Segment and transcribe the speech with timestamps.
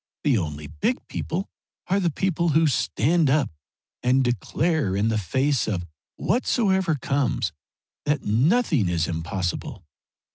[0.23, 1.47] The only big people
[1.85, 3.51] are the people who stand up
[4.01, 5.85] and declare in the face of
[6.15, 7.51] whatsoever comes
[8.05, 9.85] that nothing is impossible.